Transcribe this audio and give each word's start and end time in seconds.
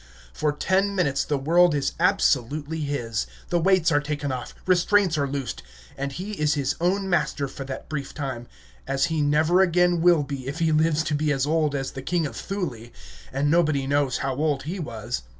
For 0.33 0.51
ten 0.51 0.95
minutes 0.95 1.23
the 1.23 1.37
world 1.37 1.75
is 1.75 1.91
absolutely 1.99 2.79
his; 2.81 3.27
the 3.49 3.59
weights 3.59 3.91
are 3.91 3.99
taken 3.99 4.31
off, 4.31 4.55
restraints 4.65 5.15
are 5.15 5.27
loosed, 5.27 5.61
and 5.95 6.11
he 6.11 6.31
is 6.31 6.55
his 6.55 6.73
own 6.81 7.07
master 7.07 7.47
for 7.47 7.65
that 7.65 7.87
brief 7.87 8.11
time, 8.15 8.47
as 8.87 9.05
he 9.13 9.21
never 9.21 9.61
again 9.61 10.01
will 10.01 10.23
be 10.23 10.47
if 10.47 10.57
he 10.57 10.71
lives 10.71 11.03
to 11.03 11.13
be 11.13 11.31
as 11.31 11.45
old 11.45 11.75
as 11.75 11.91
the 11.91 12.01
king 12.01 12.25
of 12.25 12.35
Thule, 12.35 12.87
and 13.31 13.51
nobody 13.51 13.85
knows 13.85 14.17
how 14.25 14.35
old 14.35 14.63
he 14.63 14.79
was. 14.79 15.21